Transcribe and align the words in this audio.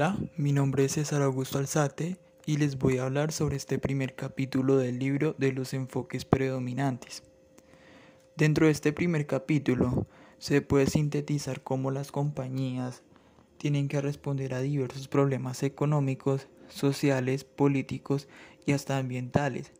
Hola, 0.00 0.16
mi 0.36 0.52
nombre 0.52 0.84
es 0.84 0.92
César 0.92 1.22
Augusto 1.22 1.58
Alzate 1.58 2.18
y 2.46 2.58
les 2.58 2.78
voy 2.78 2.98
a 2.98 3.02
hablar 3.02 3.32
sobre 3.32 3.56
este 3.56 3.80
primer 3.80 4.14
capítulo 4.14 4.76
del 4.76 5.00
libro 5.00 5.34
de 5.38 5.50
los 5.50 5.74
enfoques 5.74 6.24
predominantes. 6.24 7.24
Dentro 8.36 8.66
de 8.66 8.70
este 8.70 8.92
primer 8.92 9.26
capítulo 9.26 10.06
se 10.38 10.62
puede 10.62 10.86
sintetizar 10.86 11.64
cómo 11.64 11.90
las 11.90 12.12
compañías 12.12 13.02
tienen 13.56 13.88
que 13.88 14.00
responder 14.00 14.54
a 14.54 14.60
diversos 14.60 15.08
problemas 15.08 15.64
económicos, 15.64 16.46
sociales, 16.68 17.42
políticos 17.42 18.28
y 18.66 18.74
hasta 18.74 18.98
ambientales 18.98 19.72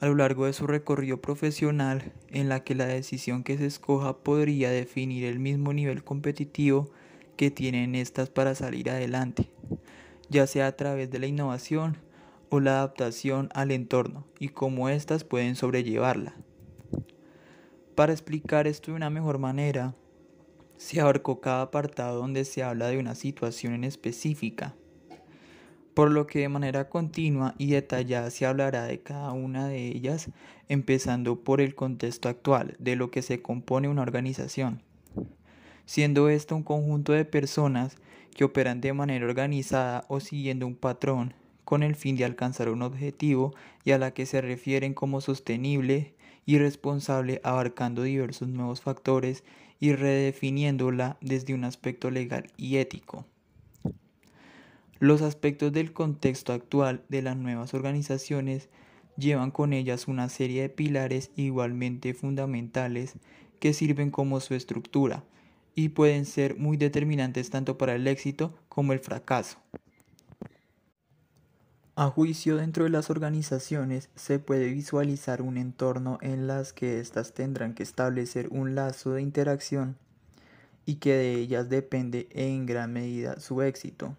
a 0.00 0.06
lo 0.06 0.16
largo 0.16 0.46
de 0.46 0.54
su 0.54 0.66
recorrido 0.66 1.20
profesional 1.20 2.12
en 2.30 2.48
la 2.48 2.64
que 2.64 2.74
la 2.74 2.86
decisión 2.86 3.44
que 3.44 3.56
se 3.56 3.66
escoja 3.66 4.18
podría 4.18 4.70
definir 4.70 5.24
el 5.24 5.38
mismo 5.38 5.72
nivel 5.72 6.02
competitivo 6.02 6.90
que 7.36 7.50
tienen 7.50 7.94
estas 7.94 8.30
para 8.30 8.54
salir 8.54 8.90
adelante, 8.90 9.50
ya 10.28 10.46
sea 10.46 10.66
a 10.66 10.76
través 10.76 11.10
de 11.10 11.18
la 11.18 11.26
innovación 11.26 11.98
o 12.48 12.60
la 12.60 12.78
adaptación 12.78 13.48
al 13.54 13.70
entorno 13.70 14.26
y 14.38 14.48
cómo 14.48 14.88
éstas 14.88 15.24
pueden 15.24 15.54
sobrellevarla. 15.54 16.34
Para 17.94 18.12
explicar 18.12 18.66
esto 18.66 18.90
de 18.90 18.96
una 18.96 19.10
mejor 19.10 19.38
manera, 19.38 19.94
se 20.76 21.00
abarcó 21.00 21.40
cada 21.40 21.62
apartado 21.62 22.18
donde 22.20 22.44
se 22.44 22.62
habla 22.62 22.88
de 22.88 22.98
una 22.98 23.14
situación 23.14 23.72
en 23.74 23.84
específica, 23.84 24.74
por 25.94 26.10
lo 26.10 26.26
que 26.26 26.40
de 26.40 26.50
manera 26.50 26.90
continua 26.90 27.54
y 27.56 27.70
detallada 27.70 28.30
se 28.30 28.44
hablará 28.44 28.84
de 28.84 29.00
cada 29.00 29.32
una 29.32 29.66
de 29.66 29.86
ellas, 29.86 30.28
empezando 30.68 31.42
por 31.42 31.62
el 31.62 31.74
contexto 31.74 32.28
actual 32.28 32.76
de 32.78 32.96
lo 32.96 33.10
que 33.10 33.22
se 33.22 33.40
compone 33.40 33.88
una 33.88 34.02
organización 34.02 34.82
siendo 35.86 36.28
esto 36.28 36.54
un 36.54 36.62
conjunto 36.62 37.12
de 37.12 37.24
personas 37.24 37.96
que 38.34 38.44
operan 38.44 38.80
de 38.82 38.92
manera 38.92 39.24
organizada 39.24 40.04
o 40.08 40.20
siguiendo 40.20 40.66
un 40.66 40.76
patrón 40.76 41.32
con 41.64 41.82
el 41.82 41.96
fin 41.96 42.16
de 42.16 42.24
alcanzar 42.24 42.68
un 42.68 42.82
objetivo 42.82 43.54
y 43.84 43.92
a 43.92 43.98
la 43.98 44.12
que 44.12 44.26
se 44.26 44.40
refieren 44.40 44.94
como 44.94 45.20
sostenible 45.20 46.14
y 46.44 46.58
responsable 46.58 47.40
abarcando 47.42 48.02
diversos 48.02 48.48
nuevos 48.48 48.82
factores 48.82 49.42
y 49.80 49.94
redefiniéndola 49.94 51.16
desde 51.20 51.54
un 51.54 51.64
aspecto 51.64 52.10
legal 52.10 52.50
y 52.56 52.76
ético. 52.76 53.24
Los 54.98 55.22
aspectos 55.22 55.72
del 55.72 55.92
contexto 55.92 56.52
actual 56.52 57.02
de 57.08 57.20
las 57.20 57.36
nuevas 57.36 57.74
organizaciones 57.74 58.68
llevan 59.18 59.50
con 59.50 59.72
ellas 59.72 60.08
una 60.08 60.28
serie 60.28 60.62
de 60.62 60.68
pilares 60.68 61.30
igualmente 61.36 62.14
fundamentales 62.14 63.14
que 63.60 63.74
sirven 63.74 64.10
como 64.10 64.40
su 64.40 64.54
estructura, 64.54 65.24
y 65.76 65.90
pueden 65.90 66.24
ser 66.24 66.56
muy 66.56 66.78
determinantes 66.78 67.50
tanto 67.50 67.76
para 67.78 67.94
el 67.94 68.08
éxito 68.08 68.58
como 68.68 68.94
el 68.94 68.98
fracaso. 68.98 69.58
A 71.94 72.08
juicio 72.08 72.56
dentro 72.56 72.84
de 72.84 72.90
las 72.90 73.10
organizaciones 73.10 74.08
se 74.16 74.38
puede 74.38 74.72
visualizar 74.72 75.42
un 75.42 75.58
entorno 75.58 76.18
en 76.22 76.46
las 76.46 76.72
que 76.72 76.98
éstas 76.98 77.34
tendrán 77.34 77.74
que 77.74 77.82
establecer 77.82 78.48
un 78.50 78.74
lazo 78.74 79.12
de 79.12 79.22
interacción 79.22 79.96
y 80.86 80.96
que 80.96 81.12
de 81.12 81.34
ellas 81.34 81.68
depende 81.68 82.28
en 82.30 82.64
gran 82.64 82.92
medida 82.92 83.38
su 83.38 83.60
éxito, 83.60 84.16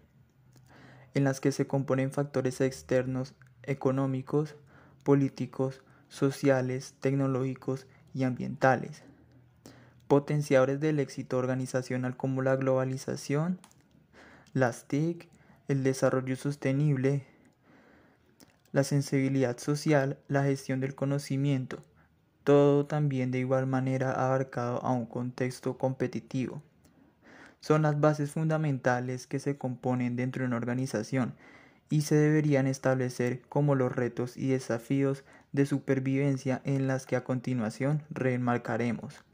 en 1.14 1.24
las 1.24 1.40
que 1.40 1.50
se 1.50 1.66
componen 1.66 2.12
factores 2.12 2.60
externos 2.60 3.34
económicos, 3.64 4.54
políticos, 5.02 5.82
sociales, 6.08 6.94
tecnológicos 7.00 7.88
y 8.14 8.22
ambientales 8.22 9.02
potenciadores 10.08 10.80
del 10.80 10.98
éxito 10.98 11.38
organizacional 11.38 12.16
como 12.16 12.42
la 12.42 12.56
globalización, 12.56 13.58
las 14.54 14.88
TIC, 14.88 15.28
el 15.68 15.84
desarrollo 15.84 16.34
sostenible, 16.34 17.26
la 18.72 18.84
sensibilidad 18.84 19.58
social, 19.58 20.18
la 20.26 20.44
gestión 20.44 20.80
del 20.80 20.94
conocimiento, 20.94 21.84
todo 22.42 22.86
también 22.86 23.30
de 23.30 23.40
igual 23.40 23.66
manera 23.66 24.12
abarcado 24.12 24.82
a 24.82 24.92
un 24.92 25.04
contexto 25.04 25.76
competitivo. 25.76 26.62
Son 27.60 27.82
las 27.82 28.00
bases 28.00 28.30
fundamentales 28.30 29.26
que 29.26 29.40
se 29.40 29.58
componen 29.58 30.16
dentro 30.16 30.42
de 30.42 30.46
una 30.46 30.56
organización 30.56 31.34
y 31.90 32.02
se 32.02 32.14
deberían 32.14 32.66
establecer 32.66 33.42
como 33.48 33.74
los 33.74 33.94
retos 33.94 34.36
y 34.36 34.48
desafíos 34.48 35.24
de 35.52 35.66
supervivencia 35.66 36.62
en 36.64 36.86
las 36.86 37.04
que 37.04 37.16
a 37.16 37.24
continuación 37.24 38.02
remarcaremos. 38.10 39.27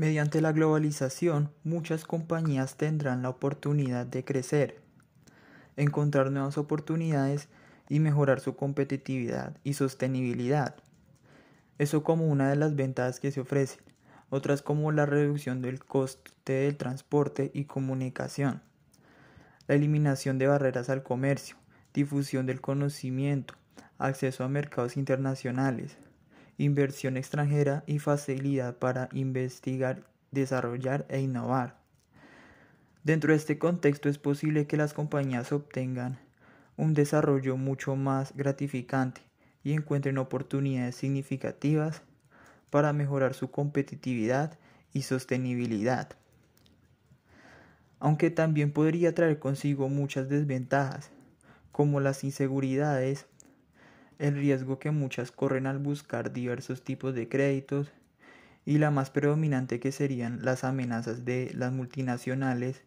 Mediante 0.00 0.40
la 0.40 0.52
globalización, 0.52 1.50
muchas 1.62 2.06
compañías 2.06 2.78
tendrán 2.78 3.20
la 3.20 3.28
oportunidad 3.28 4.06
de 4.06 4.24
crecer, 4.24 4.80
encontrar 5.76 6.30
nuevas 6.30 6.56
oportunidades 6.56 7.48
y 7.86 8.00
mejorar 8.00 8.40
su 8.40 8.56
competitividad 8.56 9.58
y 9.62 9.74
sostenibilidad. 9.74 10.74
Eso 11.76 12.02
como 12.02 12.28
una 12.28 12.48
de 12.48 12.56
las 12.56 12.76
ventajas 12.76 13.20
que 13.20 13.30
se 13.30 13.42
ofrecen, 13.42 13.82
otras 14.30 14.62
como 14.62 14.90
la 14.90 15.04
reducción 15.04 15.60
del 15.60 15.84
coste 15.84 16.52
del 16.52 16.78
transporte 16.78 17.50
y 17.52 17.66
comunicación, 17.66 18.62
la 19.66 19.74
eliminación 19.74 20.38
de 20.38 20.46
barreras 20.46 20.88
al 20.88 21.02
comercio, 21.02 21.56
difusión 21.92 22.46
del 22.46 22.62
conocimiento, 22.62 23.52
acceso 23.98 24.44
a 24.44 24.48
mercados 24.48 24.96
internacionales, 24.96 25.98
inversión 26.64 27.16
extranjera 27.16 27.84
y 27.86 27.98
facilidad 27.98 28.76
para 28.76 29.08
investigar, 29.12 30.04
desarrollar 30.30 31.06
e 31.08 31.20
innovar. 31.20 31.78
Dentro 33.02 33.32
de 33.32 33.38
este 33.38 33.58
contexto 33.58 34.10
es 34.10 34.18
posible 34.18 34.66
que 34.66 34.76
las 34.76 34.92
compañías 34.92 35.52
obtengan 35.52 36.18
un 36.76 36.92
desarrollo 36.92 37.56
mucho 37.56 37.96
más 37.96 38.36
gratificante 38.36 39.22
y 39.64 39.72
encuentren 39.72 40.18
oportunidades 40.18 40.96
significativas 40.96 42.02
para 42.68 42.92
mejorar 42.92 43.32
su 43.32 43.50
competitividad 43.50 44.58
y 44.92 45.02
sostenibilidad. 45.02 46.10
Aunque 48.00 48.30
también 48.30 48.72
podría 48.72 49.14
traer 49.14 49.38
consigo 49.38 49.88
muchas 49.88 50.28
desventajas, 50.28 51.10
como 51.72 52.00
las 52.00 52.22
inseguridades 52.22 53.26
el 54.20 54.34
riesgo 54.34 54.78
que 54.78 54.90
muchas 54.90 55.32
corren 55.32 55.66
al 55.66 55.78
buscar 55.78 56.32
diversos 56.32 56.84
tipos 56.84 57.14
de 57.14 57.28
créditos 57.28 57.90
y 58.66 58.78
la 58.78 58.90
más 58.90 59.10
predominante 59.10 59.80
que 59.80 59.92
serían 59.92 60.44
las 60.44 60.62
amenazas 60.62 61.24
de 61.24 61.50
las 61.54 61.72
multinacionales 61.72 62.82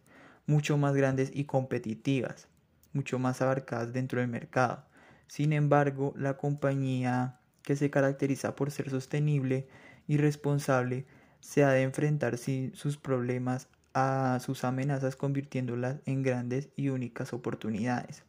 mucho 0.46 0.78
más 0.78 0.94
grandes 0.94 1.30
y 1.34 1.44
competitivas, 1.44 2.46
mucho 2.92 3.18
más 3.18 3.42
abarcadas 3.42 3.92
dentro 3.92 4.20
del 4.20 4.28
mercado. 4.28 4.84
Sin 5.26 5.52
embargo, 5.52 6.14
la 6.16 6.36
compañía 6.36 7.40
que 7.62 7.74
se 7.74 7.90
caracteriza 7.90 8.54
por 8.54 8.70
ser 8.70 8.90
sostenible 8.90 9.66
y 10.06 10.18
responsable 10.18 11.04
se 11.40 11.64
ha 11.64 11.70
de 11.70 11.82
enfrentar 11.82 12.38
sus 12.38 12.96
problemas 12.96 13.68
a 13.92 14.38
sus 14.40 14.64
amenazas 14.64 15.16
convirtiéndolas 15.16 15.96
en 16.06 16.22
grandes 16.22 16.68
y 16.76 16.90
únicas 16.90 17.32
oportunidades. 17.32 18.22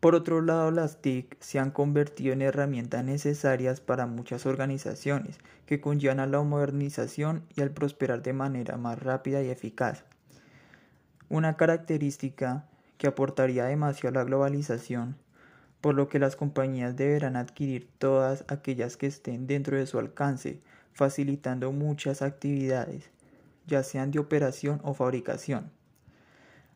Por 0.00 0.14
otro 0.14 0.40
lado, 0.40 0.70
las 0.70 1.02
TIC 1.02 1.36
se 1.40 1.58
han 1.58 1.72
convertido 1.72 2.32
en 2.32 2.42
herramientas 2.42 3.04
necesarias 3.04 3.80
para 3.80 4.06
muchas 4.06 4.46
organizaciones 4.46 5.38
que 5.66 5.80
conllevan 5.80 6.20
a 6.20 6.26
la 6.26 6.40
modernización 6.42 7.42
y 7.56 7.62
al 7.62 7.70
prosperar 7.70 8.22
de 8.22 8.32
manera 8.32 8.76
más 8.76 9.02
rápida 9.02 9.42
y 9.42 9.50
eficaz. 9.50 10.04
Una 11.28 11.56
característica 11.56 12.64
que 12.96 13.08
aportaría 13.08 13.64
demasiado 13.64 14.20
a 14.20 14.22
la 14.22 14.24
globalización, 14.24 15.16
por 15.80 15.96
lo 15.96 16.08
que 16.08 16.20
las 16.20 16.36
compañías 16.36 16.96
deberán 16.96 17.34
adquirir 17.34 17.88
todas 17.98 18.44
aquellas 18.46 18.96
que 18.96 19.06
estén 19.06 19.48
dentro 19.48 19.76
de 19.76 19.86
su 19.86 19.98
alcance, 19.98 20.60
facilitando 20.92 21.72
muchas 21.72 22.22
actividades, 22.22 23.10
ya 23.66 23.82
sean 23.82 24.12
de 24.12 24.20
operación 24.20 24.80
o 24.84 24.94
fabricación. 24.94 25.72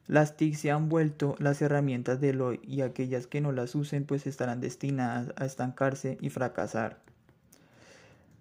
Las 0.08 0.36
TIC 0.36 0.54
se 0.54 0.70
han 0.70 0.88
vuelto 0.88 1.36
las 1.38 1.62
herramientas 1.62 2.20
del 2.20 2.40
hoy 2.40 2.60
y 2.64 2.80
aquellas 2.80 3.26
que 3.26 3.40
no 3.40 3.52
las 3.52 3.74
usen 3.74 4.04
pues 4.04 4.26
estarán 4.26 4.60
destinadas 4.60 5.32
a 5.36 5.44
estancarse 5.44 6.18
y 6.20 6.30
fracasar. 6.30 6.98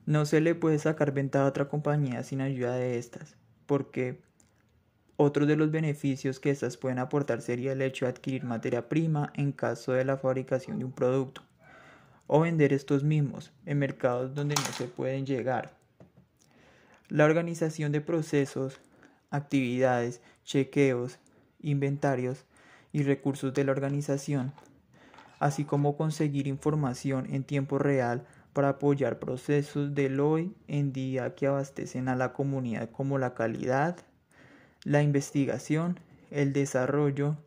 No 0.06 0.26
se 0.26 0.42
le 0.42 0.56
puede 0.56 0.80
sacar 0.80 1.14
ventaja 1.14 1.46
a 1.46 1.50
otra 1.50 1.70
compañía 1.70 2.24
sin 2.24 2.42
ayuda 2.42 2.76
de 2.76 2.98
estas, 2.98 3.36
porque 3.68 4.20
otro 5.18 5.46
de 5.46 5.56
los 5.56 5.70
beneficios 5.70 6.40
que 6.40 6.50
estas 6.50 6.78
pueden 6.78 6.98
aportar 6.98 7.42
sería 7.42 7.74
el 7.74 7.82
hecho 7.84 8.06
de 8.06 8.12
adquirir 8.12 8.44
materia 8.44 8.90
prima 8.90 9.32
en 9.36 9.52
caso 9.52 9.92
de 9.92 10.04
la 10.04 10.18
fabricación 10.18 10.80
de 10.80 10.86
un 10.86 10.92
producto, 10.92 11.44
o 12.26 12.40
vender 12.42 12.74
estos 12.74 13.04
mismos 13.04 13.52
en 13.68 13.78
mercados 13.78 14.34
donde 14.34 14.56
no 14.56 14.74
se 14.76 14.86
pueden 14.86 15.28
llegar. 15.28 15.76
La 17.08 17.26
organización 17.26 17.92
de 17.92 18.02
procesos, 18.02 18.80
actividades, 19.30 20.22
chequeos, 20.44 21.20
inventarios 21.62 22.46
y 22.92 23.04
recursos 23.04 23.54
de 23.54 23.64
la 23.64 23.72
organización, 23.72 24.54
así 25.40 25.66
como 25.66 25.98
conseguir 25.98 26.48
información 26.48 27.28
en 27.34 27.44
tiempo 27.44 27.80
real 27.80 28.26
para 28.54 28.70
apoyar 28.70 29.20
procesos 29.20 29.96
del 29.96 30.20
hoy 30.20 30.54
en 30.68 30.92
día 30.92 31.36
que 31.36 31.48
abastecen 31.48 32.10
a 32.10 32.16
la 32.16 32.34
comunidad 32.34 32.90
como 32.92 33.18
la 33.18 33.34
calidad, 33.34 33.98
la 34.84 35.04
investigación, 35.04 36.00
el 36.32 36.54
desarrollo 36.54 37.38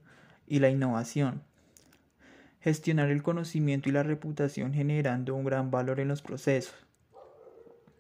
y 0.47 0.61
la 0.61 0.71
innovación. 0.71 1.43
Gestionar 2.61 3.11
el 3.11 3.23
conocimiento 3.23 3.89
y 3.89 3.93
la 3.93 4.03
reputación 4.03 4.73
generando 4.73 5.35
un 5.35 5.45
gran 5.45 5.71
valor 5.71 6.01
en 6.01 6.09
los 6.09 6.23
procesos. 6.23 6.75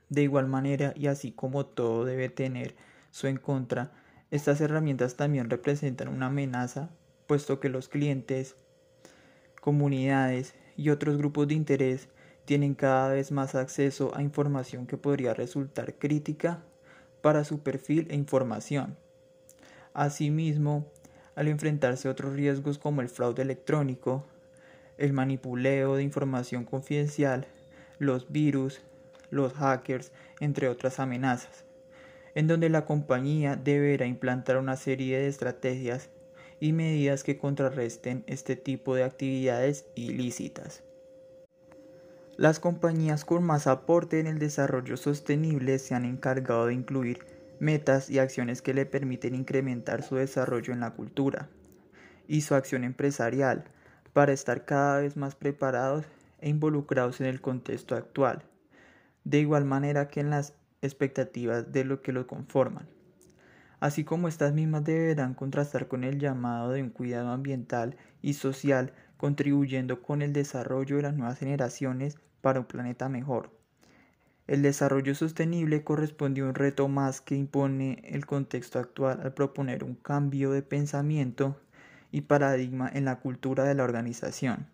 De 0.08 0.22
igual 0.22 0.46
manera, 0.46 0.94
y 0.96 1.08
así 1.08 1.32
como 1.32 1.66
todo 1.66 2.04
debe 2.04 2.28
tener 2.28 2.74
su 3.10 3.26
en 3.26 3.36
contra, 3.36 3.92
estas 4.30 4.60
herramientas 4.60 5.16
también 5.16 5.50
representan 5.50 6.08
una 6.08 6.26
amenaza, 6.26 6.90
puesto 7.26 7.60
que 7.60 7.68
los 7.68 7.88
clientes, 7.88 8.56
comunidades 9.60 10.54
y 10.76 10.90
otros 10.90 11.16
grupos 11.16 11.48
de 11.48 11.54
interés 11.54 12.08
tienen 12.44 12.74
cada 12.74 13.08
vez 13.08 13.32
más 13.32 13.54
acceso 13.54 14.14
a 14.14 14.22
información 14.22 14.86
que 14.86 14.98
podría 14.98 15.34
resultar 15.34 15.94
crítica 15.94 16.62
para 17.22 17.44
su 17.44 17.60
perfil 17.60 18.08
e 18.10 18.16
información. 18.16 18.96
Asimismo, 19.94 20.86
al 21.36 21.48
enfrentarse 21.48 22.08
a 22.08 22.10
otros 22.10 22.34
riesgos 22.34 22.78
como 22.78 23.00
el 23.00 23.08
fraude 23.08 23.42
electrónico, 23.42 24.26
el 24.98 25.12
manipuleo 25.12 25.96
de 25.96 26.02
información 26.02 26.64
confidencial, 26.64 27.46
los 27.98 28.30
virus, 28.30 28.82
los 29.30 29.52
hackers, 29.54 30.12
entre 30.40 30.68
otras 30.68 31.00
amenazas, 31.00 31.64
en 32.34 32.46
donde 32.46 32.68
la 32.68 32.84
compañía 32.84 33.56
deberá 33.56 34.06
implantar 34.06 34.56
una 34.58 34.76
serie 34.76 35.18
de 35.18 35.28
estrategias 35.28 36.10
y 36.60 36.72
medidas 36.72 37.22
que 37.22 37.38
contrarresten 37.38 38.24
este 38.26 38.56
tipo 38.56 38.94
de 38.94 39.04
actividades 39.04 39.86
ilícitas. 39.94 40.82
Las 42.36 42.58
compañías 42.58 43.24
con 43.24 43.44
más 43.44 43.66
aporte 43.68 44.18
en 44.18 44.26
el 44.26 44.40
desarrollo 44.40 44.96
sostenible 44.96 45.78
se 45.78 45.94
han 45.94 46.04
encargado 46.04 46.66
de 46.66 46.74
incluir 46.74 47.20
metas 47.60 48.10
y 48.10 48.18
acciones 48.18 48.60
que 48.60 48.74
le 48.74 48.86
permiten 48.86 49.36
incrementar 49.36 50.02
su 50.02 50.16
desarrollo 50.16 50.72
en 50.72 50.80
la 50.80 50.90
cultura 50.90 51.48
y 52.26 52.40
su 52.40 52.56
acción 52.56 52.82
empresarial 52.82 53.64
para 54.12 54.32
estar 54.32 54.64
cada 54.64 55.00
vez 55.00 55.16
más 55.16 55.36
preparados 55.36 56.06
e 56.40 56.48
involucrados 56.48 57.20
en 57.20 57.26
el 57.26 57.40
contexto 57.40 57.94
actual, 57.94 58.42
de 59.22 59.38
igual 59.38 59.64
manera 59.64 60.08
que 60.08 60.20
en 60.20 60.30
las 60.30 60.54
expectativas 60.84 61.72
de 61.72 61.84
lo 61.84 62.02
que 62.02 62.12
lo 62.12 62.26
conforman. 62.26 62.88
Así 63.80 64.04
como 64.04 64.28
estas 64.28 64.54
mismas 64.54 64.84
deberán 64.84 65.34
contrastar 65.34 65.88
con 65.88 66.04
el 66.04 66.18
llamado 66.18 66.70
de 66.70 66.82
un 66.82 66.90
cuidado 66.90 67.30
ambiental 67.30 67.96
y 68.22 68.34
social 68.34 68.92
contribuyendo 69.16 70.02
con 70.02 70.22
el 70.22 70.32
desarrollo 70.32 70.96
de 70.96 71.02
las 71.02 71.14
nuevas 71.14 71.38
generaciones 71.38 72.16
para 72.40 72.60
un 72.60 72.66
planeta 72.66 73.08
mejor. 73.08 73.50
El 74.46 74.62
desarrollo 74.62 75.14
sostenible 75.14 75.84
corresponde 75.84 76.42
a 76.42 76.44
un 76.44 76.54
reto 76.54 76.88
más 76.88 77.22
que 77.22 77.34
impone 77.34 78.02
el 78.04 78.26
contexto 78.26 78.78
actual 78.78 79.20
al 79.22 79.32
proponer 79.32 79.84
un 79.84 79.94
cambio 79.94 80.50
de 80.50 80.62
pensamiento 80.62 81.58
y 82.12 82.22
paradigma 82.22 82.90
en 82.92 83.06
la 83.06 83.20
cultura 83.20 83.64
de 83.64 83.74
la 83.74 83.84
organización. 83.84 84.66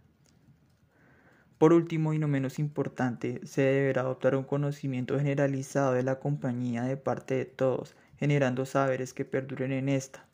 Por 1.61 1.75
último 1.75 2.15
y 2.15 2.19
no 2.19 2.27
menos 2.27 2.59
importante, 2.59 3.39
se 3.45 3.61
deberá 3.61 4.01
adoptar 4.01 4.35
un 4.35 4.45
conocimiento 4.45 5.21
generalizado 5.21 5.93
de 5.93 6.03
la 6.03 6.19
compañía 6.19 6.85
de 6.85 6.97
parte 6.97 7.35
de 7.35 7.45
todos, 7.45 7.95
generando 8.17 8.65
saberes 8.65 9.13
que 9.13 9.27
perduren 9.27 9.71
en 9.71 9.91
esta, 9.91 10.25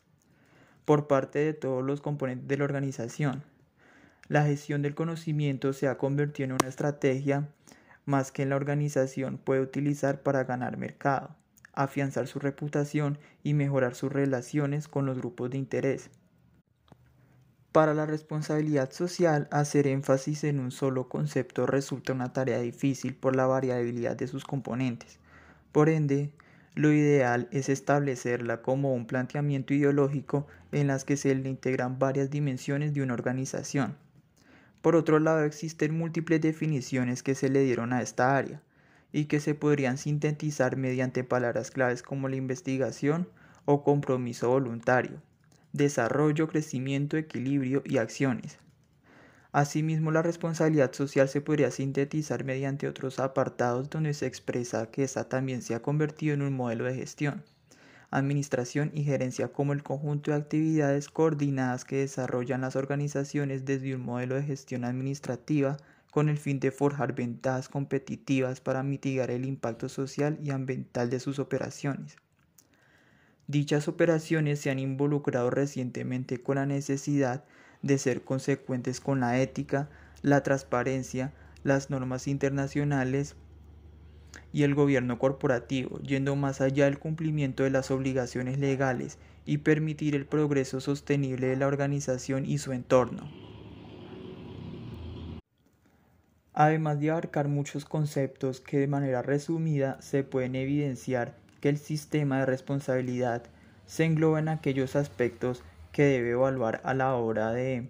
por 0.85 1.07
parte 1.07 1.39
de 1.39 1.53
todos 1.53 1.83
los 1.83 1.99
componentes 1.99 2.47
de 2.47 2.55
la 2.55 2.63
organización. 2.63 3.43
La 4.29 4.45
gestión 4.45 4.81
del 4.81 4.95
conocimiento 4.95 5.73
se 5.73 5.89
ha 5.89 5.97
convertido 5.97 6.45
en 6.45 6.51
una 6.53 6.69
estrategia 6.69 7.49
más 8.05 8.31
que 8.31 8.45
la 8.45 8.55
organización 8.55 9.37
puede 9.37 9.59
utilizar 9.59 10.21
para 10.21 10.45
ganar 10.45 10.77
mercado, 10.77 11.35
afianzar 11.73 12.27
su 12.27 12.39
reputación 12.39 13.17
y 13.43 13.53
mejorar 13.53 13.95
sus 13.95 14.13
relaciones 14.13 14.87
con 14.87 15.05
los 15.05 15.17
grupos 15.17 15.49
de 15.49 15.57
interés. 15.57 16.09
Para 17.77 17.93
la 17.93 18.07
responsabilidad 18.07 18.91
social, 18.91 19.47
hacer 19.51 19.85
énfasis 19.85 20.45
en 20.45 20.59
un 20.59 20.71
solo 20.71 21.07
concepto 21.07 21.67
resulta 21.67 22.11
una 22.11 22.33
tarea 22.33 22.57
difícil 22.57 23.13
por 23.13 23.35
la 23.35 23.45
variabilidad 23.45 24.15
de 24.15 24.25
sus 24.25 24.45
componentes. 24.45 25.19
Por 25.71 25.87
ende, 25.87 26.31
lo 26.73 26.91
ideal 26.91 27.47
es 27.51 27.69
establecerla 27.69 28.63
como 28.63 28.95
un 28.95 29.05
planteamiento 29.05 29.75
ideológico 29.75 30.47
en 30.71 30.87
las 30.87 31.05
que 31.05 31.17
se 31.17 31.35
le 31.35 31.47
integran 31.49 31.99
varias 31.99 32.31
dimensiones 32.31 32.95
de 32.95 33.03
una 33.03 33.13
organización. 33.13 33.95
Por 34.81 34.95
otro 34.95 35.19
lado, 35.19 35.43
existen 35.43 35.95
múltiples 35.95 36.41
definiciones 36.41 37.21
que 37.21 37.35
se 37.35 37.47
le 37.47 37.61
dieron 37.61 37.93
a 37.93 38.01
esta 38.01 38.35
área 38.35 38.59
y 39.11 39.25
que 39.25 39.39
se 39.39 39.53
podrían 39.53 39.99
sintetizar 39.99 40.77
mediante 40.77 41.23
palabras 41.23 41.69
claves 41.69 42.01
como 42.01 42.27
la 42.27 42.37
investigación 42.37 43.29
o 43.65 43.83
compromiso 43.83 44.49
voluntario, 44.49 45.21
desarrollo, 45.77 46.47
crecimiento, 46.47 47.15
equilibrio 47.17 47.83
y 47.85 47.97
acciones. 47.97 48.57
Asimismo, 49.51 50.11
la 50.11 50.21
responsabilidad 50.21 50.91
social 50.93 51.29
se 51.29 51.41
podría 51.41 51.71
sintetizar 51.71 52.43
mediante 52.43 52.87
otros 52.87 53.19
apartados 53.19 53.89
donde 53.89 54.13
se 54.13 54.25
expresa 54.25 54.91
que 54.91 55.03
esta 55.03 55.29
también 55.29 55.61
se 55.61 55.75
ha 55.75 55.81
convertido 55.81 56.33
en 56.33 56.41
un 56.41 56.53
modelo 56.53 56.83
de 56.85 56.95
gestión 56.95 57.43
administración 58.09 58.91
y 58.93 59.03
gerencia 59.03 59.49
como 59.49 59.73
el 59.73 59.83
conjunto 59.83 60.31
de 60.31 60.37
actividades 60.37 61.09
coordinadas 61.09 61.83
que 61.83 61.97
desarrollan 61.97 62.61
las 62.61 62.75
organizaciones 62.75 63.65
desde 63.65 63.95
un 63.95 64.01
modelo 64.01 64.35
de 64.35 64.43
gestión 64.43 64.85
administrativa 64.85 65.77
con 66.11 66.29
el 66.29 66.37
fin 66.37 66.59
de 66.59 66.71
forjar 66.71 67.13
ventajas 67.13 67.67
competitivas 67.69 68.61
para 68.61 68.83
mitigar 68.83 69.29
el 69.29 69.45
impacto 69.45 69.89
social 69.89 70.39
y 70.41 70.51
ambiental 70.51 71.09
de 71.09 71.19
sus 71.19 71.37
operaciones. 71.37 72.15
Dichas 73.47 73.87
operaciones 73.87 74.59
se 74.59 74.69
han 74.69 74.79
involucrado 74.79 75.49
recientemente 75.49 76.41
con 76.41 76.55
la 76.55 76.65
necesidad 76.65 77.45
de 77.81 77.97
ser 77.97 78.21
consecuentes 78.21 78.99
con 78.99 79.21
la 79.21 79.39
ética, 79.39 79.89
la 80.21 80.43
transparencia, 80.43 81.33
las 81.63 81.89
normas 81.89 82.27
internacionales, 82.27 83.35
y 84.51 84.63
el 84.63 84.75
gobierno 84.75 85.19
corporativo, 85.19 85.99
yendo 85.99 86.35
más 86.35 86.61
allá 86.61 86.85
del 86.85 86.99
cumplimiento 86.99 87.63
de 87.63 87.69
las 87.69 87.91
obligaciones 87.91 88.59
legales 88.59 89.17
y 89.45 89.59
permitir 89.59 90.15
el 90.15 90.25
progreso 90.25 90.79
sostenible 90.79 91.47
de 91.47 91.55
la 91.55 91.67
organización 91.67 92.45
y 92.45 92.57
su 92.57 92.71
entorno. 92.71 93.29
Además 96.53 96.99
de 96.99 97.11
abarcar 97.11 97.47
muchos 97.47 97.85
conceptos 97.85 98.61
que 98.61 98.79
de 98.79 98.87
manera 98.87 99.21
resumida 99.21 100.01
se 100.01 100.23
pueden 100.23 100.55
evidenciar 100.55 101.35
que 101.59 101.69
el 101.69 101.77
sistema 101.77 102.39
de 102.39 102.45
responsabilidad 102.45 103.43
se 103.85 104.05
engloba 104.05 104.39
en 104.39 104.49
aquellos 104.49 104.95
aspectos 104.95 105.63
que 105.91 106.03
debe 106.03 106.31
evaluar 106.31 106.81
a 106.83 106.93
la 106.93 107.15
hora 107.15 107.51
de 107.51 107.89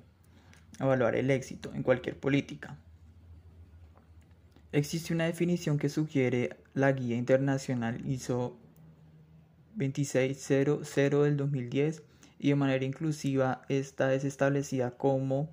evaluar 0.79 1.15
el 1.15 1.31
éxito 1.31 1.71
en 1.73 1.83
cualquier 1.83 2.17
política. 2.17 2.77
Existe 4.71 5.13
una 5.13 5.25
definición 5.25 5.77
que 5.77 5.89
sugiere 5.89 6.57
la 6.73 6.91
Guía 6.91 7.15
Internacional 7.15 8.05
ISO 8.05 8.57
2600 9.75 10.95
del 10.95 11.37
2010 11.37 12.03
y 12.39 12.49
de 12.49 12.55
manera 12.55 12.85
inclusiva 12.85 13.61
esta 13.69 14.13
es 14.13 14.23
establecida 14.23 14.91
como 14.91 15.49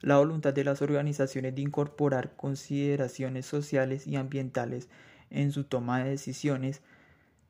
la 0.00 0.18
voluntad 0.18 0.52
de 0.52 0.64
las 0.64 0.82
organizaciones 0.82 1.54
de 1.54 1.62
incorporar 1.62 2.36
consideraciones 2.36 3.46
sociales 3.46 4.06
y 4.06 4.16
ambientales 4.16 4.88
en 5.30 5.50
su 5.50 5.64
toma 5.64 6.04
de 6.04 6.10
decisiones 6.10 6.82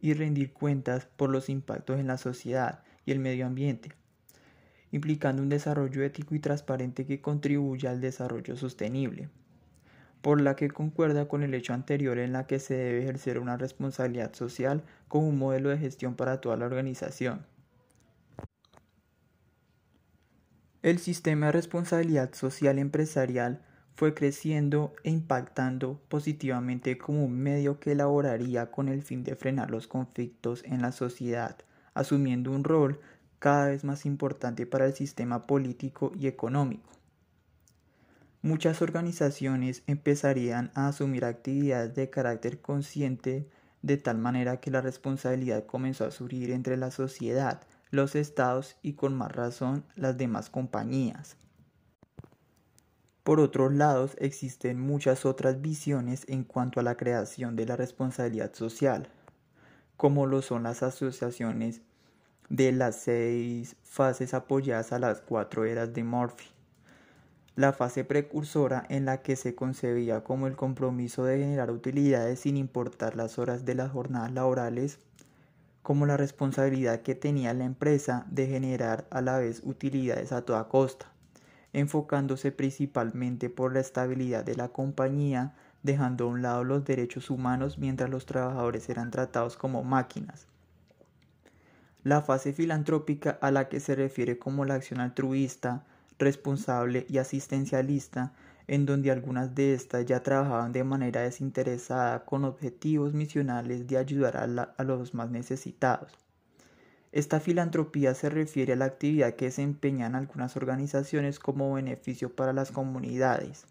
y 0.04 0.12
rendir 0.12 0.52
cuentas 0.52 1.06
por 1.16 1.30
los 1.30 1.48
impactos 1.48 1.98
en 1.98 2.06
la 2.06 2.18
sociedad 2.18 2.82
y 3.06 3.12
el 3.12 3.20
medio 3.20 3.46
ambiente, 3.46 3.92
implicando 4.92 5.42
un 5.42 5.48
desarrollo 5.48 6.02
ético 6.02 6.34
y 6.34 6.40
transparente 6.40 7.06
que 7.06 7.22
contribuya 7.22 7.90
al 7.90 8.02
desarrollo 8.02 8.54
sostenible 8.54 9.30
por 10.20 10.42
la 10.42 10.56
que 10.56 10.68
concuerda 10.70 11.26
con 11.26 11.42
el 11.42 11.54
hecho 11.54 11.72
anterior 11.72 12.18
en 12.18 12.34
la 12.34 12.46
que 12.46 12.58
se 12.58 12.74
debe 12.74 13.02
ejercer 13.02 13.38
una 13.38 13.56
responsabilidad 13.56 14.34
social 14.34 14.82
como 15.08 15.28
un 15.28 15.38
modelo 15.38 15.70
de 15.70 15.78
gestión 15.78 16.16
para 16.16 16.42
toda 16.42 16.58
la 16.58 16.66
organización. 16.66 17.46
El 20.82 20.98
sistema 20.98 21.46
de 21.46 21.52
responsabilidad 21.52 22.34
social 22.34 22.78
empresarial 22.78 23.62
fue 23.94 24.14
creciendo 24.14 24.94
e 25.02 25.10
impactando 25.10 26.00
positivamente 26.08 26.98
como 26.98 27.24
un 27.24 27.38
medio 27.38 27.78
que 27.80 27.92
elaboraría 27.92 28.70
con 28.70 28.88
el 28.88 29.02
fin 29.02 29.24
de 29.24 29.36
frenar 29.36 29.70
los 29.70 29.86
conflictos 29.86 30.62
en 30.64 30.82
la 30.82 30.92
sociedad, 30.92 31.56
asumiendo 31.94 32.50
un 32.50 32.64
rol 32.64 33.00
cada 33.38 33.66
vez 33.66 33.84
más 33.84 34.06
importante 34.06 34.66
para 34.66 34.86
el 34.86 34.94
sistema 34.94 35.46
político 35.46 36.12
y 36.18 36.26
económico 36.26 36.94
muchas 38.44 38.82
organizaciones 38.82 39.82
empezarían 39.86 40.70
a 40.74 40.88
asumir 40.88 41.24
actividades 41.24 41.94
de 41.94 42.10
carácter 42.10 42.60
consciente 42.60 43.48
de 43.80 43.96
tal 43.96 44.18
manera 44.18 44.60
que 44.60 44.70
la 44.70 44.82
responsabilidad 44.82 45.64
comenzó 45.64 46.04
a 46.04 46.10
surgir 46.10 46.50
entre 46.50 46.76
la 46.76 46.90
sociedad, 46.90 47.62
los 47.90 48.14
estados 48.14 48.76
y 48.82 48.92
con 48.92 49.14
más 49.14 49.32
razón 49.32 49.82
las 49.96 50.18
demás 50.18 50.50
compañías. 50.50 51.38
Por 53.24 53.40
otros 53.40 53.72
lados, 53.72 54.16
existen 54.18 54.78
muchas 54.78 55.24
otras 55.24 55.62
visiones 55.62 56.24
en 56.28 56.44
cuanto 56.44 56.78
a 56.78 56.82
la 56.82 56.98
creación 56.98 57.56
de 57.56 57.64
la 57.64 57.74
responsabilidad 57.74 58.52
social, 58.52 59.08
como 59.96 60.26
lo 60.26 60.42
son 60.42 60.64
las 60.64 60.82
asociaciones 60.82 61.80
de 62.50 62.72
las 62.72 62.96
seis 62.96 63.76
fases 63.82 64.34
apoyadas 64.34 64.92
a 64.92 64.98
las 64.98 65.22
cuatro 65.22 65.64
eras 65.64 65.94
de 65.94 66.04
Murphy. 66.04 66.44
La 67.56 67.72
fase 67.72 68.04
precursora 68.04 68.84
en 68.90 69.06
la 69.06 69.22
que 69.22 69.36
se 69.36 69.54
concebía 69.54 70.22
como 70.22 70.46
el 70.46 70.54
compromiso 70.54 71.24
de 71.24 71.38
generar 71.38 71.70
utilidades 71.70 72.40
sin 72.40 72.58
importar 72.58 73.16
las 73.16 73.38
horas 73.38 73.64
de 73.64 73.74
las 73.74 73.90
jornadas 73.90 74.32
laborales, 74.32 74.98
como 75.82 76.04
la 76.04 76.18
responsabilidad 76.18 77.00
que 77.00 77.14
tenía 77.14 77.54
la 77.54 77.64
empresa 77.64 78.26
de 78.30 78.48
generar 78.48 79.06
a 79.08 79.22
la 79.22 79.38
vez 79.38 79.62
utilidades 79.64 80.30
a 80.30 80.42
toda 80.42 80.68
costa 80.68 81.13
enfocándose 81.74 82.52
principalmente 82.52 83.50
por 83.50 83.74
la 83.74 83.80
estabilidad 83.80 84.44
de 84.44 84.56
la 84.56 84.68
compañía, 84.68 85.54
dejando 85.82 86.24
a 86.24 86.28
un 86.28 86.40
lado 86.40 86.64
los 86.64 86.84
derechos 86.84 87.28
humanos 87.28 87.78
mientras 87.78 88.08
los 88.08 88.24
trabajadores 88.24 88.88
eran 88.88 89.10
tratados 89.10 89.56
como 89.56 89.84
máquinas. 89.84 90.46
La 92.04 92.22
fase 92.22 92.52
filantrópica 92.52 93.38
a 93.42 93.50
la 93.50 93.68
que 93.68 93.80
se 93.80 93.94
refiere 93.94 94.38
como 94.38 94.64
la 94.64 94.74
acción 94.74 95.00
altruista, 95.00 95.84
responsable 96.18 97.06
y 97.08 97.18
asistencialista, 97.18 98.32
en 98.66 98.86
donde 98.86 99.10
algunas 99.10 99.54
de 99.54 99.74
estas 99.74 100.06
ya 100.06 100.22
trabajaban 100.22 100.72
de 100.72 100.84
manera 100.84 101.22
desinteresada 101.22 102.24
con 102.24 102.44
objetivos 102.44 103.12
misionales 103.12 103.86
de 103.86 103.98
ayudar 103.98 104.36
a, 104.36 104.74
a 104.76 104.84
los 104.84 105.12
más 105.12 105.30
necesitados. 105.30 106.23
Esta 107.14 107.38
filantropía 107.38 108.12
se 108.12 108.28
refiere 108.28 108.72
a 108.72 108.76
la 108.76 108.86
actividad 108.86 109.36
que 109.36 109.44
desempeñan 109.44 110.16
algunas 110.16 110.56
organizaciones 110.56 111.38
como 111.38 111.72
beneficio 111.72 112.34
para 112.34 112.52
las 112.52 112.72
comunidades, 112.72 113.66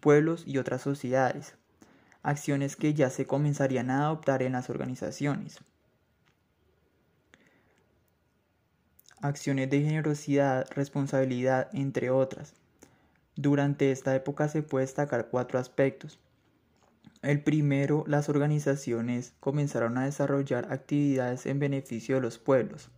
pueblos 0.00 0.42
y 0.48 0.58
otras 0.58 0.82
sociedades, 0.82 1.54
acciones 2.24 2.74
que 2.74 2.92
ya 2.92 3.08
se 3.08 3.24
comenzarían 3.24 3.88
a 3.88 4.06
adoptar 4.06 4.42
en 4.42 4.54
las 4.54 4.68
organizaciones. 4.68 5.60
Acciones 9.20 9.70
de 9.70 9.82
generosidad, 9.82 10.66
responsabilidad, 10.72 11.68
entre 11.72 12.10
otras. 12.10 12.52
Durante 13.36 13.92
esta 13.92 14.12
época 14.16 14.48
se 14.48 14.64
puede 14.64 14.86
destacar 14.86 15.28
cuatro 15.30 15.60
aspectos. 15.60 16.18
El 17.26 17.40
primero, 17.40 18.04
las 18.06 18.28
organizaciones 18.28 19.34
comenzaron 19.40 19.98
a 19.98 20.04
desarrollar 20.04 20.72
actividades 20.72 21.46
en 21.46 21.58
beneficio 21.58 22.14
de 22.14 22.20
los 22.20 22.38
pueblos. 22.38 22.88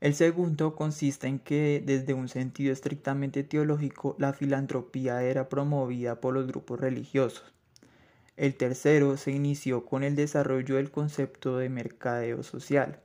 El 0.00 0.14
segundo 0.14 0.76
consiste 0.76 1.26
en 1.26 1.40
que, 1.40 1.82
desde 1.84 2.14
un 2.14 2.28
sentido 2.28 2.72
estrictamente 2.72 3.42
teológico, 3.42 4.14
la 4.20 4.34
filantropía 4.34 5.20
era 5.24 5.48
promovida 5.48 6.20
por 6.20 6.32
los 6.32 6.46
grupos 6.46 6.78
religiosos. 6.78 7.52
El 8.36 8.54
tercero 8.54 9.16
se 9.16 9.32
inició 9.32 9.84
con 9.84 10.04
el 10.04 10.14
desarrollo 10.14 10.76
del 10.76 10.92
concepto 10.92 11.58
de 11.58 11.68
mercadeo 11.68 12.44
social, 12.44 13.00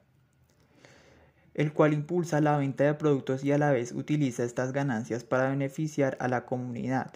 el 1.56 1.74
cual 1.74 1.92
impulsa 1.94 2.40
la 2.40 2.56
venta 2.56 2.84
de 2.84 2.94
productos 2.94 3.44
y 3.44 3.52
a 3.52 3.58
la 3.58 3.72
vez 3.72 3.94
utiliza 3.94 4.44
estas 4.44 4.74
ganancias 4.74 5.24
para 5.24 5.50
beneficiar 5.50 6.18
a 6.20 6.28
la 6.28 6.46
comunidad. 6.46 7.14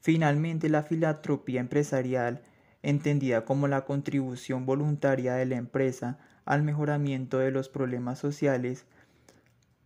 Finalmente, 0.00 0.68
la 0.68 0.82
filantropía 0.82 1.60
empresarial, 1.60 2.42
entendida 2.82 3.44
como 3.44 3.68
la 3.68 3.84
contribución 3.84 4.66
voluntaria 4.66 5.34
de 5.34 5.46
la 5.46 5.56
empresa 5.56 6.18
al 6.44 6.62
mejoramiento 6.62 7.38
de 7.38 7.50
los 7.50 7.68
problemas 7.68 8.18
sociales, 8.18 8.86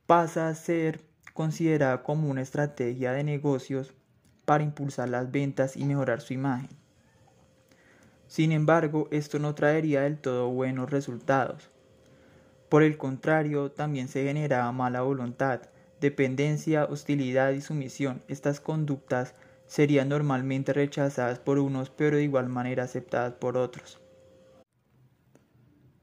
pasa 0.06 0.48
a 0.48 0.54
ser 0.54 1.00
considerada 1.32 2.02
como 2.02 2.28
una 2.28 2.42
estrategia 2.42 3.12
de 3.12 3.24
negocios 3.24 3.94
para 4.44 4.64
impulsar 4.64 5.08
las 5.08 5.30
ventas 5.30 5.76
y 5.76 5.84
mejorar 5.84 6.20
su 6.20 6.34
imagen. 6.34 6.68
Sin 8.26 8.52
embargo, 8.52 9.08
esto 9.10 9.38
no 9.38 9.54
traería 9.54 10.02
del 10.02 10.18
todo 10.18 10.48
buenos 10.50 10.90
resultados. 10.90 11.70
Por 12.68 12.82
el 12.82 12.96
contrario, 12.96 13.70
también 13.70 14.08
se 14.08 14.24
generaba 14.24 14.72
mala 14.72 15.02
voluntad, 15.02 15.60
dependencia, 16.00 16.84
hostilidad 16.86 17.52
y 17.52 17.60
sumisión. 17.60 18.22
Estas 18.28 18.60
conductas 18.60 19.34
serían 19.72 20.10
normalmente 20.10 20.74
rechazadas 20.74 21.38
por 21.38 21.58
unos 21.58 21.88
pero 21.88 22.18
de 22.18 22.24
igual 22.24 22.50
manera 22.50 22.82
aceptadas 22.82 23.32
por 23.32 23.56
otros. 23.56 24.02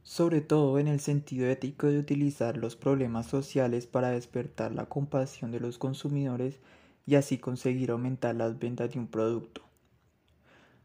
Sobre 0.02 0.42
todo 0.42 0.80
en 0.80 0.88
el 0.88 1.00
sentido 1.00 1.48
ético 1.48 1.86
de 1.86 2.00
utilizar 2.00 2.58
los 2.58 2.76
problemas 2.76 3.28
sociales 3.28 3.86
para 3.86 4.10
despertar 4.10 4.72
la 4.72 4.88
compasión 4.88 5.52
de 5.52 5.60
los 5.60 5.78
consumidores 5.78 6.60
y 7.06 7.14
así 7.14 7.38
conseguir 7.38 7.92
aumentar 7.92 8.34
las 8.34 8.58
ventas 8.58 8.92
de 8.92 8.98
un 8.98 9.06
producto. 9.06 9.62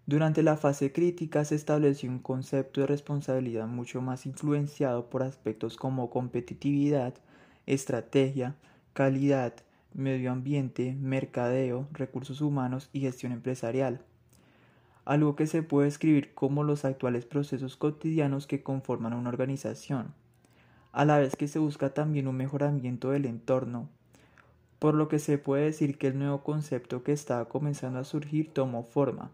Durante 0.05 0.43
la 0.43 0.59
fase 0.59 0.93
crítica 0.93 1.47
se 1.47 1.55
estableció 1.55 2.11
un 2.11 2.19
concepto 2.19 2.83
de 2.83 2.87
responsabilidad 2.87 3.67
mucho 3.67 4.03
más 4.03 4.27
influenciado 4.27 5.09
por 5.09 5.23
aspectos 5.23 5.79
como 5.79 6.11
competitividad, 6.11 7.15
estrategia, 7.65 8.57
calidad, 8.93 9.55
medio 9.95 10.33
ambiente, 10.33 10.97
mercadeo, 11.01 11.87
recursos 11.93 12.41
humanos 12.41 12.91
y 12.93 13.01
gestión 13.01 13.33
empresarial. 13.33 14.01
Algo 15.05 15.37
que 15.37 15.47
se 15.47 15.63
puede 15.63 15.89
escribir 15.89 16.35
como 16.35 16.65
los 16.65 16.85
actuales 16.85 17.25
procesos 17.25 17.77
cotidianos 17.77 18.47
que 18.47 18.63
conforman 18.63 19.13
una 19.15 19.29
organización, 19.29 20.13
a 20.93 21.05
la 21.05 21.19
vez 21.19 21.37
que 21.37 21.49
se 21.49 21.59
busca 21.59 21.91
también 21.91 22.29
un 22.29 22.37
mejoramiento 22.37 23.11
del 23.11 23.27
entorno, 23.27 23.89
por 24.79 24.95
lo 24.95 25.09
que 25.09 25.19
se 25.19 25.39
puede 25.39 25.65
decir 25.65 25.97
que 25.97 26.09
el 26.09 26.19
nuevo 26.19 26.43
concepto 26.43 27.03
que 27.03 27.13
estaba 27.13 27.49
comenzando 27.49 27.99
a 27.99 28.05
surgir 28.05 28.53
tomó 28.53 28.83
forma, 28.83 29.31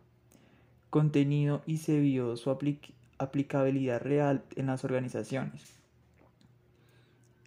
contenido 0.91 1.63
y 1.67 1.79
se 1.79 1.99
vio 1.99 2.37
su 2.37 2.51
aplicabilidad 3.19 4.01
real 4.01 4.45
en 4.57 4.67
las 4.67 4.85
organizaciones. 4.85 5.80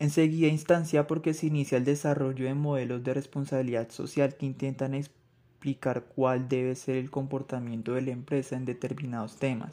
Enseguida 0.04 0.50
instancia 0.50 1.08
porque 1.08 1.34
se 1.34 1.48
inicia 1.48 1.78
el 1.78 1.86
desarrollo 1.86 2.44
de 2.44 2.54
modelos 2.56 3.06
de 3.06 3.14
responsabilidad 3.14 3.90
social 3.90 4.36
que 4.36 4.46
intentan 4.46 4.96
explicar 4.96 6.04
cuál 6.14 6.50
debe 6.50 6.76
ser 6.76 6.98
el 6.98 7.10
comportamiento 7.10 7.94
de 7.94 8.02
la 8.02 8.12
empresa 8.12 8.58
en 8.58 8.66
determinados 8.66 9.38
temas. 9.38 9.72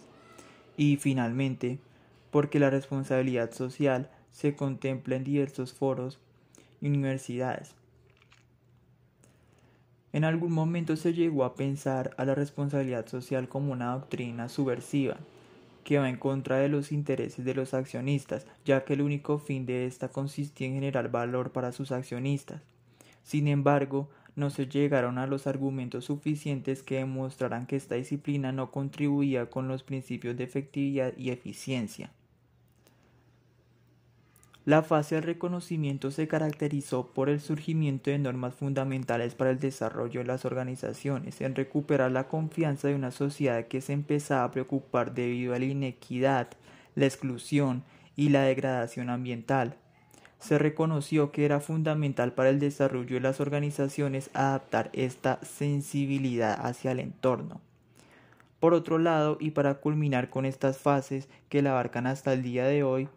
Y 0.76 0.98
finalmente, 0.98 1.80
porque 2.30 2.60
la 2.60 2.70
responsabilidad 2.70 3.50
social 3.50 4.08
se 4.30 4.54
contempla 4.54 5.16
en 5.16 5.24
diversos 5.24 5.74
foros 5.74 6.20
y 6.80 6.86
universidades. 6.86 7.74
En 10.12 10.22
algún 10.22 10.52
momento 10.52 10.94
se 10.94 11.12
llegó 11.12 11.42
a 11.42 11.56
pensar 11.56 12.14
a 12.18 12.24
la 12.24 12.36
responsabilidad 12.36 13.08
social 13.08 13.48
como 13.48 13.72
una 13.72 13.94
doctrina 13.94 14.48
subversiva, 14.48 15.16
que 15.90 15.98
va 15.98 16.08
en 16.08 16.18
contra 16.18 16.58
de 16.58 16.68
los 16.68 16.92
intereses 16.92 17.44
de 17.44 17.52
los 17.52 17.74
accionistas, 17.74 18.46
ya 18.64 18.84
que 18.84 18.92
el 18.92 19.02
único 19.02 19.38
fin 19.40 19.66
de 19.66 19.86
esta 19.86 20.08
consistía 20.08 20.68
en 20.68 20.74
generar 20.74 21.10
valor 21.10 21.50
para 21.50 21.72
sus 21.72 21.90
accionistas. 21.90 22.62
Sin 23.24 23.48
embargo, 23.48 24.08
no 24.36 24.50
se 24.50 24.68
llegaron 24.68 25.18
a 25.18 25.26
los 25.26 25.48
argumentos 25.48 26.04
suficientes 26.04 26.84
que 26.84 26.98
demostraran 26.98 27.66
que 27.66 27.74
esta 27.74 27.96
disciplina 27.96 28.52
no 28.52 28.70
contribuía 28.70 29.50
con 29.50 29.66
los 29.66 29.82
principios 29.82 30.36
de 30.36 30.44
efectividad 30.44 31.12
y 31.16 31.30
eficiencia. 31.30 32.12
La 34.66 34.82
fase 34.82 35.14
del 35.14 35.24
reconocimiento 35.24 36.10
se 36.10 36.28
caracterizó 36.28 37.06
por 37.06 37.30
el 37.30 37.40
surgimiento 37.40 38.10
de 38.10 38.18
normas 38.18 38.54
fundamentales 38.54 39.34
para 39.34 39.50
el 39.50 39.58
desarrollo 39.58 40.20
de 40.20 40.26
las 40.26 40.44
organizaciones, 40.44 41.40
en 41.40 41.54
recuperar 41.54 42.10
la 42.12 42.28
confianza 42.28 42.88
de 42.88 42.94
una 42.94 43.10
sociedad 43.10 43.68
que 43.68 43.80
se 43.80 43.94
empezaba 43.94 44.44
a 44.44 44.50
preocupar 44.50 45.14
debido 45.14 45.54
a 45.54 45.58
la 45.58 45.64
inequidad, 45.64 46.48
la 46.94 47.06
exclusión 47.06 47.84
y 48.16 48.28
la 48.28 48.42
degradación 48.42 49.08
ambiental. 49.08 49.76
Se 50.40 50.58
reconoció 50.58 51.32
que 51.32 51.46
era 51.46 51.60
fundamental 51.60 52.32
para 52.34 52.50
el 52.50 52.58
desarrollo 52.58 53.14
de 53.14 53.20
las 53.20 53.40
organizaciones 53.40 54.28
adaptar 54.34 54.90
esta 54.92 55.38
sensibilidad 55.42 56.66
hacia 56.66 56.92
el 56.92 57.00
entorno. 57.00 57.62
Por 58.58 58.74
otro 58.74 58.98
lado, 58.98 59.38
y 59.40 59.52
para 59.52 59.76
culminar 59.76 60.28
con 60.28 60.44
estas 60.44 60.76
fases 60.76 61.30
que 61.48 61.62
la 61.62 61.70
abarcan 61.70 62.06
hasta 62.06 62.34
el 62.34 62.42
día 62.42 62.66
de 62.66 62.82
hoy, 62.82 63.08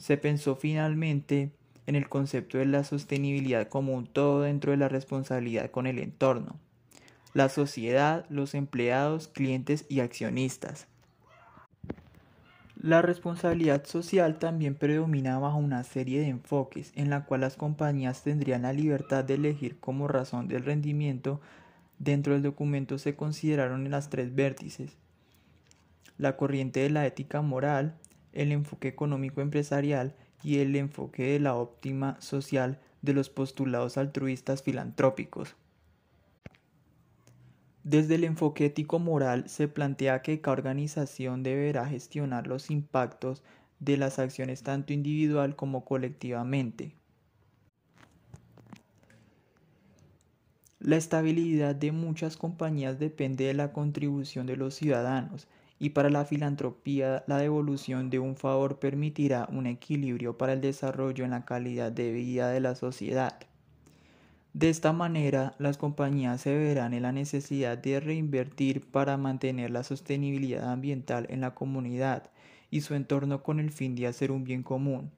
se 0.00 0.16
pensó 0.16 0.56
finalmente 0.56 1.50
en 1.86 1.94
el 1.94 2.08
concepto 2.08 2.56
de 2.56 2.64
la 2.64 2.84
sostenibilidad 2.84 3.68
como 3.68 3.92
un 3.92 4.06
todo 4.06 4.40
dentro 4.42 4.70
de 4.70 4.78
la 4.78 4.88
responsabilidad 4.88 5.70
con 5.70 5.86
el 5.86 5.98
entorno, 5.98 6.56
la 7.34 7.50
sociedad, 7.50 8.24
los 8.30 8.54
empleados, 8.54 9.28
clientes 9.28 9.84
y 9.90 10.00
accionistas. 10.00 10.86
La 12.82 13.02
responsabilidad 13.02 13.84
social 13.84 14.38
también 14.38 14.74
predomina 14.74 15.38
bajo 15.38 15.58
una 15.58 15.84
serie 15.84 16.20
de 16.20 16.28
enfoques 16.28 16.92
en 16.96 17.10
la 17.10 17.26
cual 17.26 17.42
las 17.42 17.56
compañías 17.56 18.22
tendrían 18.22 18.62
la 18.62 18.72
libertad 18.72 19.22
de 19.22 19.34
elegir 19.34 19.78
como 19.80 20.08
razón 20.08 20.48
del 20.48 20.64
rendimiento. 20.64 21.42
Dentro 21.98 22.32
del 22.32 22.42
documento 22.42 22.96
se 22.96 23.16
consideraron 23.16 23.90
las 23.90 24.08
tres 24.08 24.34
vértices. 24.34 24.96
La 26.16 26.38
corriente 26.38 26.80
de 26.80 26.88
la 26.88 27.06
ética 27.06 27.42
moral, 27.42 27.96
el 28.32 28.52
enfoque 28.52 28.88
económico 28.88 29.40
empresarial 29.40 30.14
y 30.42 30.58
el 30.58 30.76
enfoque 30.76 31.24
de 31.32 31.40
la 31.40 31.54
óptima 31.54 32.20
social 32.20 32.78
de 33.02 33.12
los 33.12 33.30
postulados 33.30 33.96
altruistas 33.96 34.62
filantrópicos. 34.62 35.56
Desde 37.82 38.16
el 38.16 38.24
enfoque 38.24 38.66
ético-moral 38.66 39.48
se 39.48 39.66
plantea 39.66 40.20
que 40.22 40.40
cada 40.40 40.52
organización 40.52 41.42
deberá 41.42 41.86
gestionar 41.86 42.46
los 42.46 42.70
impactos 42.70 43.42
de 43.78 43.96
las 43.96 44.18
acciones 44.18 44.62
tanto 44.62 44.92
individual 44.92 45.56
como 45.56 45.84
colectivamente. 45.84 46.94
La 50.78 50.96
estabilidad 50.96 51.74
de 51.74 51.92
muchas 51.92 52.36
compañías 52.36 52.98
depende 52.98 53.44
de 53.44 53.54
la 53.54 53.72
contribución 53.72 54.46
de 54.46 54.56
los 54.56 54.74
ciudadanos 54.74 55.48
y 55.80 55.90
para 55.90 56.10
la 56.10 56.26
filantropía 56.26 57.24
la 57.26 57.38
devolución 57.38 58.10
de 58.10 58.18
un 58.18 58.36
favor 58.36 58.78
permitirá 58.78 59.48
un 59.50 59.66
equilibrio 59.66 60.36
para 60.36 60.52
el 60.52 60.60
desarrollo 60.60 61.24
en 61.24 61.30
la 61.30 61.46
calidad 61.46 61.90
de 61.90 62.12
vida 62.12 62.50
de 62.50 62.60
la 62.60 62.74
sociedad. 62.74 63.40
De 64.52 64.68
esta 64.68 64.92
manera, 64.92 65.54
las 65.58 65.78
compañías 65.78 66.42
se 66.42 66.54
verán 66.54 66.92
en 66.92 67.04
la 67.04 67.12
necesidad 67.12 67.78
de 67.78 67.98
reinvertir 67.98 68.90
para 68.90 69.16
mantener 69.16 69.70
la 69.70 69.82
sostenibilidad 69.82 70.70
ambiental 70.70 71.26
en 71.30 71.40
la 71.40 71.54
comunidad 71.54 72.30
y 72.70 72.82
su 72.82 72.94
entorno 72.94 73.42
con 73.42 73.58
el 73.58 73.70
fin 73.70 73.96
de 73.96 74.06
hacer 74.06 74.32
un 74.32 74.44
bien 74.44 74.62
común. 74.62 75.10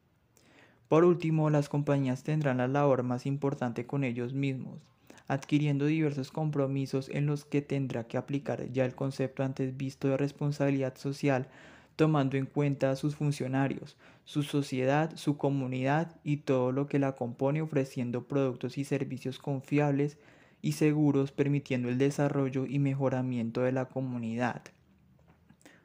Por 0.86 1.04
último, 1.04 1.50
las 1.50 1.68
compañías 1.68 2.22
tendrán 2.22 2.58
la 2.58 2.68
labor 2.68 3.02
más 3.02 3.26
importante 3.26 3.84
con 3.84 4.04
ellos 4.04 4.32
mismos, 4.32 4.91
adquiriendo 5.28 5.86
diversos 5.86 6.30
compromisos 6.30 7.08
en 7.08 7.26
los 7.26 7.44
que 7.44 7.62
tendrá 7.62 8.04
que 8.04 8.16
aplicar 8.16 8.70
ya 8.70 8.84
el 8.84 8.94
concepto 8.94 9.42
antes 9.42 9.76
visto 9.76 10.08
de 10.08 10.16
responsabilidad 10.16 10.96
social 10.96 11.48
tomando 11.96 12.36
en 12.36 12.46
cuenta 12.46 12.90
a 12.90 12.96
sus 12.96 13.16
funcionarios, 13.16 13.96
su 14.24 14.42
sociedad, 14.42 15.12
su 15.16 15.36
comunidad 15.36 16.16
y 16.24 16.38
todo 16.38 16.72
lo 16.72 16.86
que 16.86 16.98
la 16.98 17.16
compone 17.16 17.62
ofreciendo 17.62 18.26
productos 18.26 18.78
y 18.78 18.84
servicios 18.84 19.38
confiables 19.38 20.18
y 20.62 20.72
seguros 20.72 21.32
permitiendo 21.32 21.88
el 21.88 21.98
desarrollo 21.98 22.66
y 22.66 22.78
mejoramiento 22.78 23.62
de 23.62 23.72
la 23.72 23.86
comunidad. 23.86 24.62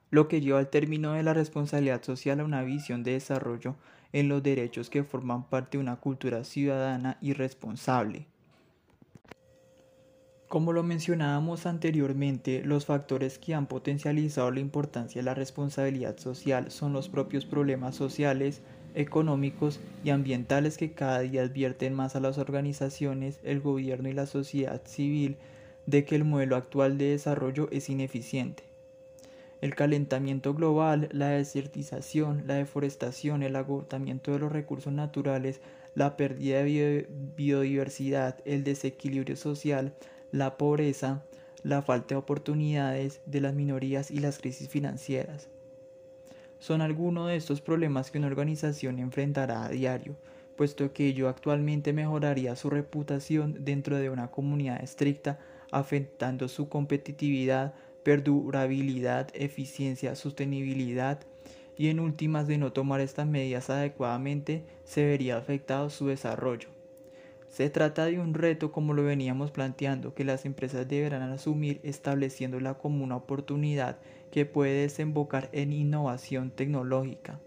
Lo 0.10 0.27
que 0.27 0.39
lleva 0.39 0.60
al 0.60 0.70
término 0.70 1.13
de 1.13 1.24
la 1.24 1.34
responsabilidad 1.34 2.03
social 2.03 2.39
a 2.39 2.46
una 2.46 2.63
visión 2.63 3.03
de 3.03 3.12
desarrollo 3.12 3.75
en 4.13 4.29
los 4.29 4.41
derechos 4.41 4.89
que 4.89 5.03
forman 5.03 5.50
parte 5.50 5.77
de 5.77 5.84
una 5.84 5.98
cultura 5.98 6.44
ciudadana 6.46 7.17
y 7.22 7.34
responsable. 7.34 8.27
Como 10.48 10.72
lo 10.72 10.82
mencionábamos 10.82 11.66
anteriormente, 11.66 12.62
los 12.63 12.86
factores 12.86 13.38
que 13.38 13.54
han 13.54 13.68
potencializado 13.68 14.50
la 14.50 14.62
importancia 14.62 15.20
de 15.20 15.25
la 15.25 15.34
responsabilidad 15.34 16.18
social 16.18 16.72
son 16.72 16.94
los 16.94 17.10
propios 17.10 17.44
problemas 17.44 17.96
sociales, 17.96 18.62
económicos 18.96 19.82
y 20.06 20.10
ambientales 20.12 20.77
que 20.77 20.94
cada 20.94 21.20
día 21.20 21.42
advierten 21.42 21.94
más 21.94 22.16
a 22.16 22.22
las 22.22 22.38
organizaciones, 22.38 23.42
el 23.44 23.60
gobierno 23.60 24.08
y 24.08 24.13
la 24.13 24.25
sociedad 24.25 24.82
civil 24.86 25.36
de 25.86 26.06
que 26.06 26.16
el 26.16 26.24
modelo 26.24 26.56
actual 26.56 26.98
de 26.98 27.10
desarrollo 27.10 27.68
es 27.72 27.89
ineficiente. 27.89 28.63
El 29.60 29.75
calentamiento 29.75 30.54
global, 30.54 31.10
la 31.12 31.27
desertización, 31.27 32.44
la 32.48 32.54
deforestación, 32.54 33.44
el 33.44 33.58
agotamiento 33.58 34.32
de 34.32 34.39
los 34.39 34.51
recursos 34.54 34.94
naturales, 34.94 35.60
la 35.94 36.16
pérdida 36.16 36.63
de 36.63 37.10
biodiversidad, 37.36 38.38
el 38.46 38.63
desequilibrio 38.63 39.36
social, 39.36 39.94
la 40.31 40.57
pobreza, 40.57 41.24
la 41.63 41.81
falta 41.81 42.15
de 42.15 42.19
oportunidades 42.19 43.22
de 43.25 43.41
las 43.41 43.53
minorías 43.53 44.12
y 44.12 44.19
las 44.19 44.39
crisis 44.39 44.69
financieras. 44.69 45.50
Son 46.60 46.81
algunos 46.81 47.27
de 47.27 47.36
estos 47.36 47.62
problemas 47.62 48.10
que 48.10 48.17
una 48.17 48.27
organización 48.27 49.00
enfrentará 49.00 49.65
a 49.65 49.69
diario, 49.69 50.15
puesto 50.55 50.91
que 50.91 51.07
ello 51.07 51.29
actualmente 51.29 51.93
mejoraría 51.93 52.55
su 52.55 52.69
reputación 52.69 53.63
dentro 53.63 53.98
de 53.98 54.10
una 54.10 54.31
comunidad 54.31 54.84
estricta, 54.84 55.39
afectando 55.72 56.48
su 56.48 56.67
competitividad, 56.67 57.74
perdurabilidad, 58.03 59.29
eficiencia, 59.34 60.15
sostenibilidad 60.15 61.20
y 61.77 61.90
en 61.90 62.00
últimas 62.00 62.48
de 62.48 62.57
no 62.57 62.74
tomar 62.74 63.01
estas 63.01 63.27
medidas 63.27 63.70
adecuadamente 63.70 64.63
se 64.83 65.05
vería 65.05 65.37
afectado 65.37 65.90
su 65.90 66.07
desarrollo. 66.07 66.76
Se 67.50 67.70
trata 67.70 68.05
de 68.05 68.20
un 68.20 68.33
reto 68.33 68.72
como 68.72 68.94
lo 68.94 69.03
veníamos 69.03 69.51
planteando 69.51 70.14
que 70.14 70.24
las 70.24 70.46
empresas 70.46 70.88
deberán 70.88 71.24
asumir 71.31 71.79
estableciéndola 71.83 72.75
como 72.75 73.03
una 73.03 73.16
oportunidad 73.16 73.98
que 74.31 74.46
puede 74.46 74.81
desembocar 74.81 75.50
en 75.53 75.74
innovación 75.74 76.51
tecnológica, 76.51 77.40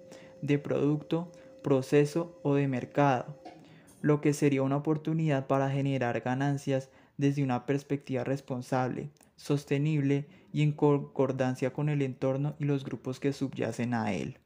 de 0.42 0.58
producto, 0.58 1.30
proceso 1.62 2.38
o 2.42 2.54
de 2.54 2.66
mercado, 2.66 3.36
lo 4.00 4.20
que 4.20 4.32
sería 4.32 4.62
una 4.62 4.78
oportunidad 4.78 5.46
para 5.46 5.70
generar 5.70 6.20
ganancias 6.20 6.88
desde 7.18 7.42
una 7.42 7.66
perspectiva 7.66 8.24
responsable, 8.24 9.10
sostenible 9.36 10.26
y 10.52 10.62
en 10.62 10.72
concordancia 10.72 11.72
con 11.72 11.88
el 11.88 12.02
entorno 12.02 12.56
y 12.58 12.64
los 12.64 12.84
grupos 12.84 13.20
que 13.20 13.32
subyacen 13.32 13.94
a 13.94 14.12
él. 14.12 14.39